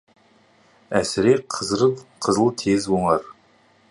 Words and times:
Әсіре 0.99 1.35
қызыл 1.57 2.43
тез 2.65 2.91
оңар. 3.01 3.31